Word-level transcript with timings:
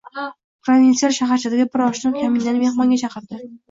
Provinsial 0.69 1.15
shaharchadagi 1.19 1.69
bir 1.71 1.87
oshnam 1.91 2.19
kaminani 2.25 2.67
mehmonga 2.67 3.03
chaqirdi 3.07 3.45